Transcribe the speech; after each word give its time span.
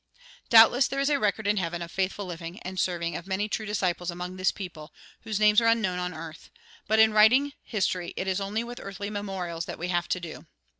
Doubtless 0.49 0.87
there 0.87 0.99
is 0.99 1.11
a 1.11 1.19
record 1.19 1.45
in 1.45 1.57
heaven 1.57 1.79
of 1.83 1.91
faithful 1.91 2.25
living 2.25 2.59
and 2.61 2.79
serving 2.79 3.15
of 3.15 3.27
many 3.27 3.47
true 3.47 3.67
disciples 3.67 4.09
among 4.09 4.35
this 4.35 4.51
people, 4.51 4.91
whose 5.19 5.39
names 5.39 5.61
are 5.61 5.67
unknown 5.67 5.99
on 5.99 6.11
earth; 6.11 6.49
but 6.87 6.97
in 6.97 7.13
writing 7.13 7.53
history 7.61 8.11
it 8.17 8.27
is 8.27 8.41
only 8.41 8.63
with 8.63 8.79
earthly 8.81 9.11
memorials 9.11 9.65
that 9.65 9.77
we 9.77 9.89
have 9.89 10.07
to 10.07 10.19
do. 10.19 10.47